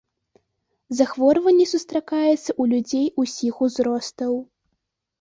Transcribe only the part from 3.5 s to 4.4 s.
узростаў.